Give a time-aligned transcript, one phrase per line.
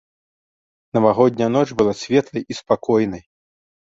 [0.97, 3.23] Навагодняя ноч была светлай і спакойнай.